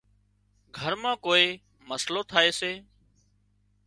[0.77, 1.47] گھر مان ڪوئي
[1.89, 2.71] مسئلو ٿائي سي